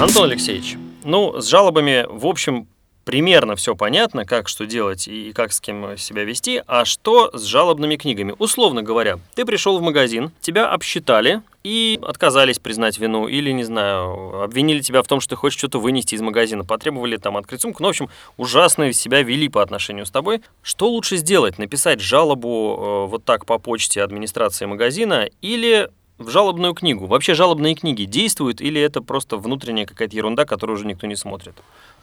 [0.00, 2.66] Антон Алексеевич, ну, с жалобами, в общем,
[3.04, 7.44] примерно все понятно, как что делать и как с кем себя вести, а что с
[7.44, 8.34] жалобными книгами?
[8.38, 14.42] Условно говоря, ты пришел в магазин, тебя обсчитали и отказались признать вину, или, не знаю,
[14.42, 17.82] обвинили тебя в том, что ты хочешь что-то вынести из магазина, потребовали там открыть сумку,
[17.82, 20.42] ну, в общем, ужасно себя вели по отношению с тобой.
[20.62, 21.58] Что лучше сделать?
[21.58, 27.06] Написать жалобу э, вот так по почте администрации магазина или в жалобную книгу?
[27.06, 31.54] Вообще жалобные книги действуют или это просто внутренняя какая-то ерунда, которую уже никто не смотрит?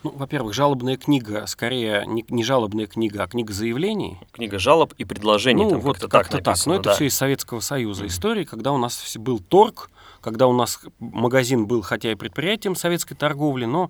[0.03, 4.17] Ну, во-первых, жалобная книга, скорее не, не жалобная книга, а книга заявлений.
[4.31, 5.65] Книга жалоб и предложений.
[5.65, 6.57] Ну, вот как-то, как-то так.
[6.65, 6.95] Но ну, это да.
[6.95, 8.07] все из Советского Союза mm-hmm.
[8.07, 9.89] истории, когда у нас был торг,
[10.21, 13.89] когда у нас магазин был, хотя и предприятием советской торговли, но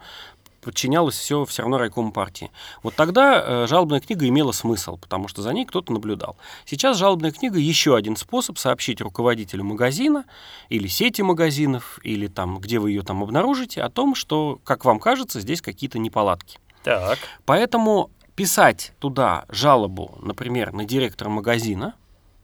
[0.61, 2.51] подчинялось все все равно райкому партии.
[2.83, 6.37] Вот тогда э, жалобная книга имела смысл, потому что за ней кто-то наблюдал.
[6.65, 10.25] Сейчас жалобная книга еще один способ сообщить руководителю магазина
[10.69, 14.99] или сети магазинов, или там, где вы ее там обнаружите, о том, что, как вам
[14.99, 16.59] кажется, здесь какие-то неполадки.
[16.83, 17.19] Так.
[17.45, 21.95] Поэтому писать туда жалобу, например, на директора магазина,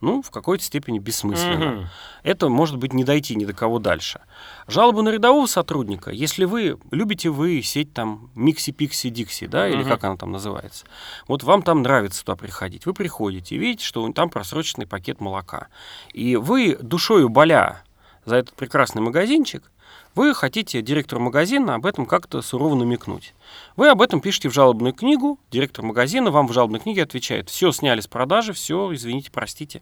[0.02, 1.80] ну, в какой-то степени бессмысленно.
[1.80, 1.88] Угу.
[2.24, 4.22] Это может быть не дойти ни до кого дальше.
[4.68, 9.74] Жалобу на рядового сотрудника, если вы любите вы сеть там Микси Пикси Дикси, да, угу.
[9.74, 10.86] или как она там называется,
[11.28, 15.68] вот вам там нравится туда приходить, вы приходите и видите, что там просроченный пакет молока.
[16.14, 17.84] И вы душою боля
[18.26, 19.72] за этот прекрасный магазинчик,
[20.16, 23.36] вы хотите директору магазина об этом как-то сурово намекнуть.
[23.76, 27.72] Вы об этом пишете в жалобную книгу, директор магазина вам в жалобной книге отвечает, все
[27.72, 29.82] сняли с продажи, все, извините, простите.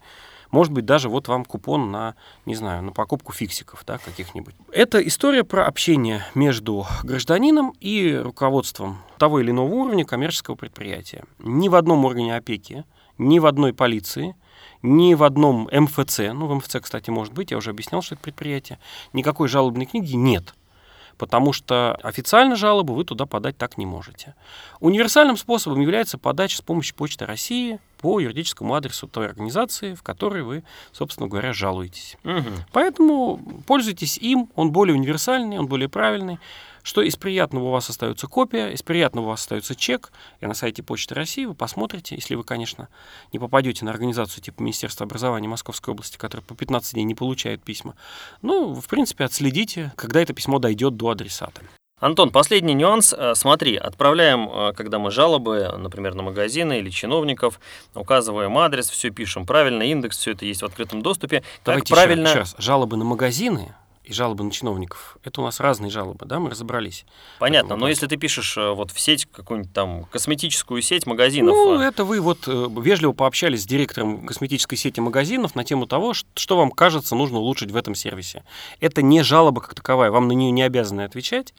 [0.52, 2.16] Может быть, даже вот вам купон на,
[2.46, 4.54] не знаю, на покупку фиксиков, да, каких-нибудь.
[4.72, 11.24] Это история про общение между гражданином и руководством того или иного уровня коммерческого предприятия.
[11.40, 12.86] Ни в одном органе опеки,
[13.18, 14.36] ни в одной полиции
[14.84, 18.24] ни в одном МФЦ, ну в МФЦ, кстати, может быть, я уже объяснял, что это
[18.24, 18.80] предприятие,
[19.14, 20.54] никакой жалобной книги нет
[21.18, 24.36] потому что официально жалобу вы туда подать так не можете.
[24.80, 30.44] Универсальным способом является подача с помощью Почты России по юридическому адресу той организации, в которой
[30.44, 32.18] вы, собственно говоря, жалуетесь.
[32.24, 32.50] Угу.
[32.72, 36.40] Поэтому пользуйтесь им, он более универсальный, он более правильный
[36.84, 40.54] что из приятного у вас остается копия, из приятного у вас остается чек, и на
[40.54, 42.90] сайте Почты России вы посмотрите, если вы, конечно,
[43.32, 47.64] не попадете на организацию типа Министерства образования Московской области, которая по 15 дней не получает
[47.64, 47.96] письма.
[48.42, 51.62] Ну, в принципе, отследите, когда это письмо дойдет до адресата.
[52.04, 53.14] Антон, последний нюанс.
[53.18, 57.62] Э, смотри, отправляем, э, когда мы жалобы, например, на магазины или чиновников,
[57.96, 61.44] указываем адрес, все пишем правильно, индекс, все это есть в открытом доступе.
[61.64, 62.28] Давайте как правильно...
[62.28, 62.56] еще раз.
[62.58, 67.06] Жалобы на магазины и жалобы на чиновников, это у нас разные жалобы, да, мы разобрались.
[67.40, 71.56] Понятно, но если ты пишешь э, вот в сеть, какую-нибудь там косметическую сеть магазинов...
[71.56, 75.86] Ну, э, это вы вот э, вежливо пообщались с директором косметической сети магазинов на тему
[75.88, 78.44] того, что вам кажется нужно улучшить в этом сервисе.
[78.82, 81.54] Это не жалоба как таковая, вам на нее не обязаны отвечать.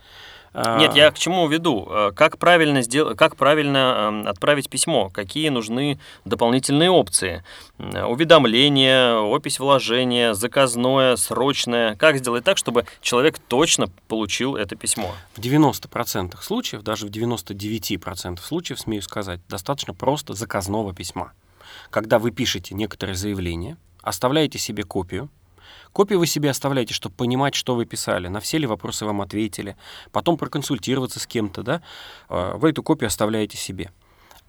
[0.54, 1.86] А, Нет, я к чему веду?
[1.90, 3.16] Э, Как правильно, сдел...
[3.16, 3.78] как правильно
[4.22, 5.10] эм, отправить письмо?
[5.10, 7.42] Какие нужны дополнительные опции?
[7.78, 11.96] Уведомление, опись вложения, заказное, срочное.
[11.96, 15.12] Как сделать так, чтобы человек точно получил это письмо?
[15.34, 21.32] В 90% случаев, даже в 99% случаев, смею сказать, достаточно просто заказного письма.
[21.90, 25.30] Когда вы пишете некоторые заявления, оставляете себе копию,
[25.94, 29.76] Копию вы себе оставляете, чтобы понимать, что вы писали, на все ли вопросы вам ответили,
[30.10, 31.82] потом проконсультироваться с кем-то, да,
[32.28, 33.92] э, вы эту копию оставляете себе.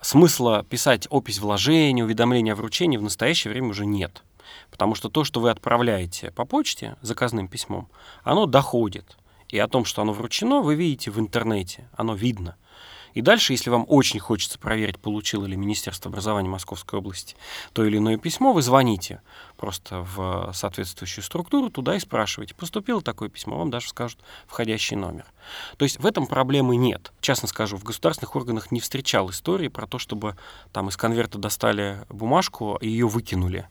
[0.01, 4.23] Смысла писать опись вложения, уведомления о вручении в настоящее время уже нет.
[4.71, 7.89] Потому что то, что вы отправляете по почте заказным письмом,
[8.23, 9.15] оно доходит.
[9.49, 12.55] И о том, что оно вручено, вы видите в интернете, оно видно.
[13.15, 17.35] И дальше, если вам очень хочется проверить, получило ли Министерство образования Московской области
[17.73, 19.21] то или иное письмо, вы звоните
[19.57, 25.25] просто в соответствующую структуру туда и спрашиваете, поступило такое письмо, вам даже скажут входящий номер.
[25.77, 27.13] То есть в этом проблемы нет.
[27.21, 30.35] Честно скажу, в государственных органах не встречал истории про то, чтобы
[30.73, 33.67] там из конверта достали бумажку и ее выкинули.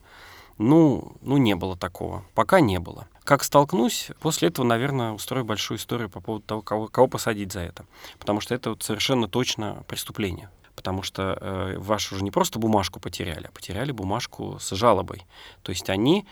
[0.59, 2.25] Ну, ну, не было такого.
[2.35, 3.09] Пока не было.
[3.25, 7.61] Как столкнусь, после этого, наверное, устрою большую историю по поводу того, кого, кого посадить за
[7.61, 7.87] это.
[8.19, 10.51] Потому что это вот совершенно точно преступление.
[10.77, 15.25] Потому что э, вашу уже не просто бумажку потеряли, а потеряли бумажку с жалобой.
[15.62, 16.27] То есть они,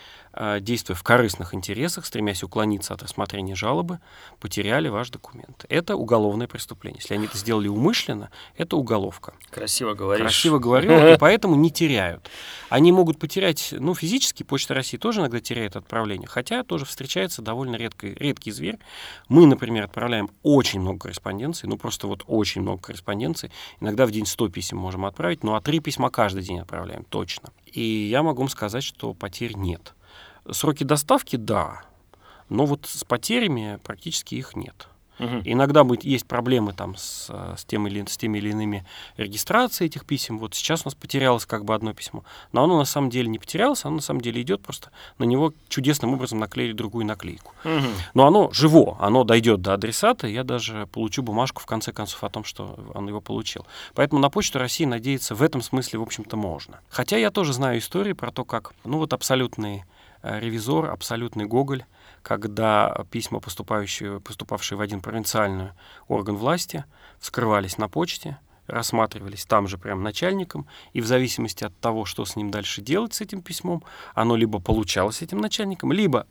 [0.61, 3.99] действуя в корыстных интересах, стремясь уклониться от рассмотрения жалобы,
[4.41, 5.65] потеряли ваш документ.
[5.69, 7.01] Это уголовное преступление.
[7.01, 9.35] Если они это сделали умышленно, это уголовка.
[9.51, 10.23] Красиво говоришь.
[10.23, 12.31] Красиво говорю, и поэтому не теряют.
[12.69, 17.77] Они могут потерять, ну, физически, Почта России тоже иногда теряет отправление, хотя тоже встречается довольно
[17.77, 18.79] редкий, редкий зверь.
[19.29, 23.51] Мы, например, отправляем очень много корреспонденций, ну, просто вот очень много корреспонденций.
[23.81, 27.51] Иногда в день 100 писем можем отправить, ну, а три письма каждый день отправляем, точно.
[27.67, 29.95] И я могу вам сказать, что потерь нет.
[30.51, 31.83] Сроки доставки– да,
[32.49, 34.89] но вот с потерями практически их нет.
[35.19, 35.43] Мгм.
[35.45, 38.85] Иногда будет, есть проблемы там с, э, с, тем или, с теми или иными
[39.17, 40.39] регистрацией этих писем.
[40.39, 42.25] Вот сейчас у нас потерялось как бы одно письмо.
[42.53, 45.53] Но оно на самом деле не потерялось, оно на самом деле идет, просто на него
[45.69, 47.53] чудесным образом наклеили другую наклейку.
[47.65, 47.93] Мгм.
[48.15, 52.31] Но оно живо, оно дойдет до адресата, я даже получу бумажку в конце концов о
[52.31, 53.67] том, что он его получил.
[53.95, 56.81] Поэтому на Почту России надеяться в этом смысле, в общем-то, можно.
[56.89, 61.85] Хотя я тоже знаю истории про то, как, ну вот абсолютный э, ревизор, абсолютный Гоголь,
[62.23, 65.71] когда письма, поступающие, поступавшие в один провинциальный
[66.09, 66.85] орган власти,
[67.19, 72.37] вскрывались на почте, рассматривались там же прям начальником, и в зависимости от того, что с
[72.37, 73.83] ним дальше делать с этим письмом,
[74.15, 76.27] оно либо получалось этим начальником, либо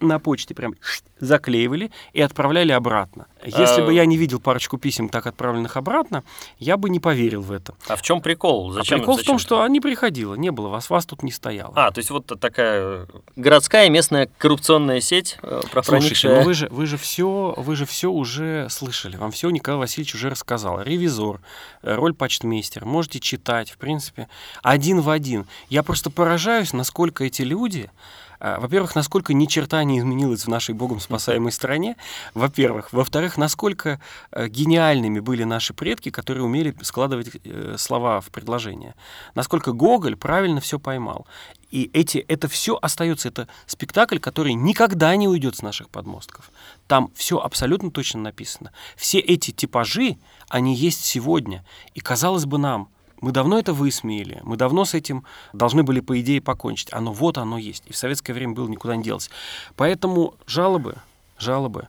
[0.00, 0.74] на почте прям
[1.18, 3.26] заклеивали и отправляли обратно.
[3.44, 6.22] Если А- бы я не видел парочку писем, так отправленных обратно,
[6.58, 7.74] я бы не поверил в это.
[7.88, 8.72] А в чем прикол?
[8.72, 11.30] Зачем, а прикол в том, зачем что не приходило, не было вас, вас тут не
[11.30, 11.72] стояло.
[11.76, 16.86] А, то есть вот такая городская местная коррупционная сеть, э, Слушайте, ну вы же, вы
[16.86, 20.80] же все, вы же все уже слышали, вам все Николай Васильевич уже рассказал.
[20.82, 21.40] Ревизор,
[21.82, 24.28] э, роль почтмейстера, можете читать, в принципе,
[24.62, 25.46] один в один.
[25.68, 30.74] Я просто поражаюсь, насколько эти люди, э, во-первых, насколько ни черта не изменилось в нашей
[30.74, 31.96] богом спасаемой стране,
[32.34, 32.92] во-первых.
[32.92, 34.00] Во-вторых, насколько
[34.32, 38.96] э, гениальными были наши предки, которые умели складывать э, слова в предложения.
[39.34, 41.26] Насколько Гоголь правильно все поймал.
[41.70, 46.50] И эти, это все остается, это спектакль, который никогда не уйдет с наших подмостков.
[46.86, 48.72] Там все абсолютно точно написано.
[48.94, 50.18] Все эти типажи,
[50.50, 51.64] они есть сегодня.
[51.94, 52.90] И казалось бы нам,
[53.24, 56.92] мы давно это высмеяли, мы давно с этим должны были, по идее, покончить.
[56.92, 57.82] Оно вот оно есть.
[57.86, 59.30] И в советское время было никуда не делось.
[59.76, 60.96] Поэтому жалобы,
[61.38, 61.88] жалобы.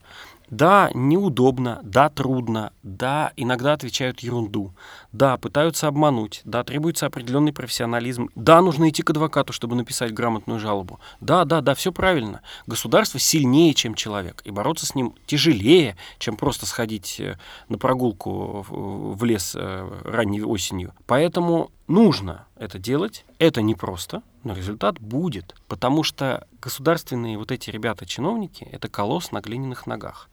[0.55, 4.73] Да, неудобно, да, трудно, да, иногда отвечают ерунду,
[5.11, 10.61] да, пытаются обмануть, да, требуется определенный профессионализм, да, нужно идти к адвокату, чтобы написать грамотную
[10.61, 12.39] жалобу, да, да, да, все правильно.
[12.67, 17.37] Государство сильнее, чем человек, и бороться с ним тяжелее, чем просто сходить э,
[17.67, 20.93] на прогулку в лес э, ранней осенью.
[21.05, 28.67] Поэтому нужно это делать, это непросто, но результат будет, потому что государственные вот эти ребята-чиновники—
[28.71, 30.29] это колосс на глиняных ногах.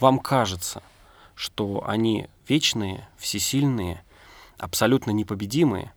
[0.00, 0.82] Вам кажется,
[1.34, 4.02] что они вечные, всесильные,
[4.58, 5.92] абсолютно непобедимые,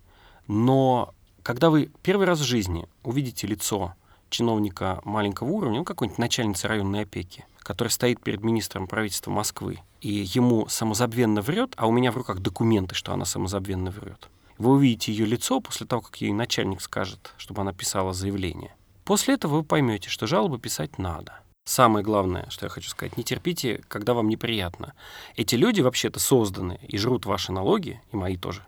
[0.47, 3.93] но когда вы первый раз в жизни увидите лицо
[4.29, 10.09] чиновника маленького уровня, ну, какой-нибудь начальницы районной опеки, который стоит перед министром правительства Москвы, и
[10.33, 14.29] ему самозабвенно врет, а у меня в руках документы, что она самозабвенно врет.
[14.59, 18.75] Вы увидите ее лицо после того, как ей начальник скажет, чтобы она писала заявление.
[19.05, 21.39] После этого вы поймете, что жалобы писать надо.
[21.63, 24.93] самое главное, что я хочу сказать, не терпите, когда вам неприятно.
[25.35, 28.65] Эти люди вообще-то созданы и жрут ваши налоги, и мои тоже,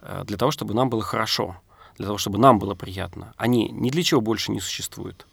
[0.00, 1.60] э, для того, чтобы нам было хорошо,
[1.98, 3.34] для того, чтобы нам было приятно.
[3.36, 5.26] Они ни для чего больше не существуют.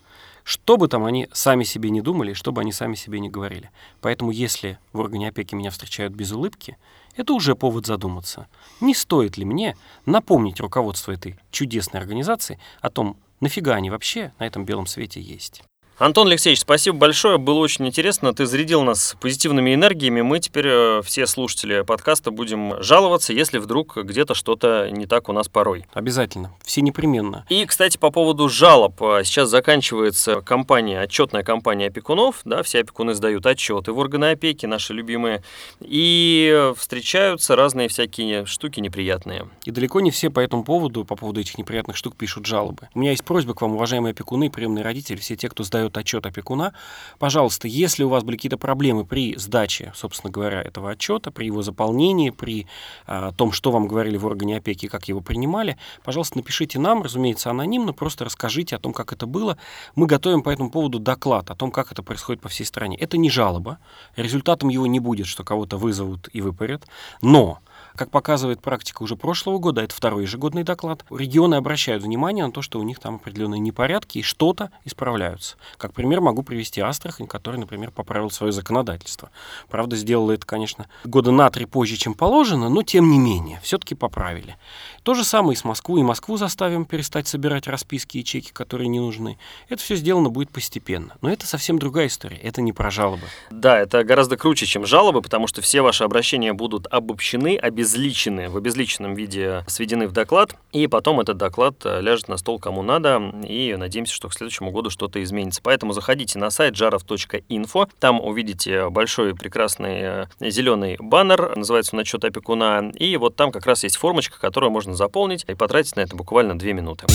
[0.44, 3.70] Что бы там они сами себе не думали, что бы они сами себе не говорили.
[4.02, 6.78] Поэтому если в органе опеки меня встречают без улыбки,
[7.18, 8.48] это уже повод задуматься.
[8.80, 9.76] Не стоит ли мне
[10.06, 15.64] напомнить руководство этой чудесной организации о том, нафига они вообще на этом белом свете есть.
[16.00, 18.32] Антон Алексеевич, спасибо большое, было очень интересно.
[18.32, 20.22] Ты зарядил нас позитивными энергиями.
[20.22, 25.34] Мы теперь, э, все слушатели подкаста, будем жаловаться, если вдруг где-то что-то не так у
[25.34, 25.86] нас порой.
[25.94, 27.48] Обязательно, все непременно.
[27.50, 29.02] И, кстати, по поводу жалоб.
[29.02, 32.42] А, сейчас заканчивается кампания, отчетная кампания опекунов.
[32.46, 35.42] Да, все опекуны сдают отчеты в органы опеки, наши любимые.
[35.80, 39.50] И встречаются разные всякие штуки неприятные.
[39.66, 42.88] И далеко не все по этому поводу, по поводу этих неприятных штук пишут жалобы.
[42.94, 45.98] У меня есть просьба к вам, уважаемые опекуны, приемные родители, все те, кто сдает дает
[45.98, 46.74] отчет опекуна,
[47.20, 51.62] пожалуйста, если у вас были какие-то проблемы при сдаче, собственно говоря, этого отчета, при его
[51.62, 52.68] заполнении, при
[53.06, 57.50] а, том, что вам говорили в органе опеки, как его принимали, пожалуйста, напишите нам, разумеется,
[57.50, 59.58] анонимно, просто расскажите о том, как это было.
[59.96, 62.98] Мы готовим по этому поводу доклад о том, как это происходит по всей стране.
[62.98, 63.78] Это не жалоба,
[64.16, 66.88] результатом его не будет, что кого-то вызовут и выпарят,
[67.22, 67.60] но
[67.98, 72.62] как показывает практика уже прошлого года, это второй ежегодный доклад, регионы обращают внимание на то,
[72.62, 75.58] что у них там определенные непорядки и что-то исправляются.
[75.78, 79.32] Как пример могу привести Астрахань, который, например, поправил свое законодательство.
[79.68, 83.96] Правда, сделала это, конечно, года на три позже, чем положено, но тем не менее, все-таки
[83.96, 84.58] поправили.
[85.02, 86.02] То же самое и с Москвой.
[86.02, 89.40] И Москву заставим перестать собирать расписки и чеки, которые не нужны.
[89.70, 91.16] Это все сделано будет постепенно.
[91.22, 92.38] Но это совсем другая история.
[92.38, 93.24] Это не про жалобы.
[93.50, 98.50] Да, это гораздо круче, чем жалобы, потому что все ваши обращения будут обобщены, обязательно обезличены,
[98.50, 102.84] в обезличенном виде сведены в доклад, и потом этот доклад э, ляжет на стол кому
[102.84, 105.62] надо, и надеемся, что к следующему году что-то изменится.
[105.64, 112.24] Поэтому заходите на сайт jarov.info, там увидите большой прекрасный э, зеленый баннер, называется он «Отчет
[112.26, 116.16] опекуна», и вот там как раз есть формочка, которую можно заполнить и потратить на это
[116.16, 117.06] буквально две минуты.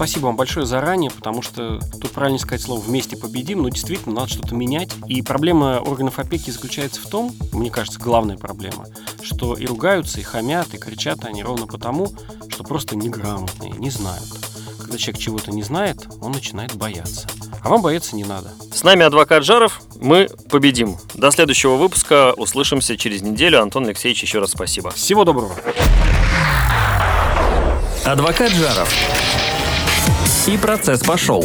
[0.00, 4.30] Спасибо вам большое заранее, потому что тут правильно сказать слово «вместе победим», но действительно надо
[4.30, 4.88] что-то менять.
[5.06, 8.86] И проблема органов опеки заключается в том, мне кажется, главная проблема,
[9.22, 12.08] что и ругаются, и хамят, и кричат они ровно потому,
[12.48, 14.24] что просто неграмотные, не знают.
[14.78, 17.28] Когда человек чего-то не знает, он начинает бояться.
[17.62, 18.52] А вам бояться не надо.
[18.72, 19.82] С нами адвокат Жаров.
[19.96, 20.96] Мы победим.
[21.12, 22.32] До следующего выпуска.
[22.38, 23.60] Услышимся через неделю.
[23.60, 24.92] Антон Алексеевич, еще раз спасибо.
[24.92, 25.54] Всего доброго.
[28.06, 28.90] Адвокат Жаров.
[30.46, 31.44] И процесс пошел.